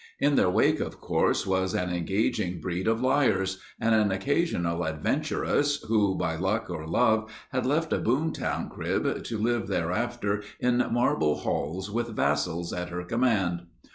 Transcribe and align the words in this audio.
In 0.19 0.35
their 0.35 0.49
wake, 0.49 0.79
of 0.79 0.99
course, 0.99 1.45
was 1.45 1.75
an 1.75 1.91
engaging 1.91 2.59
breed 2.59 2.87
of 2.87 3.01
liars, 3.01 3.59
and 3.79 3.93
an 3.93 4.09
occasional 4.09 4.83
adventuress 4.87 5.75
who 5.87 6.17
by 6.17 6.35
luck 6.37 6.71
or 6.71 6.87
love 6.87 7.31
had 7.51 7.67
left 7.67 7.93
a 7.93 7.99
boom 7.99 8.33
town 8.33 8.67
crib 8.67 9.23
to 9.23 9.37
live 9.37 9.67
thereafter 9.67 10.41
"in 10.59 10.83
marble 10.91 11.35
halls 11.35 11.91
with 11.91 12.15
vassals" 12.15 12.73
at 12.73 12.89
her 12.89 13.03
command. 13.03 13.67